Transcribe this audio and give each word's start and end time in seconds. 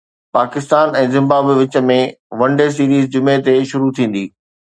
Pakistan 0.35 0.95
۽ 1.01 1.11
Zimbabwe 1.15 1.55
وچ 1.59 1.77
۾ 1.89 1.99
one 2.41 2.57
day 2.63 2.67
series 2.79 3.05
جمعي 3.17 3.37
تي 3.49 3.57
شروع 3.75 3.91
ٿيندي 4.01 4.25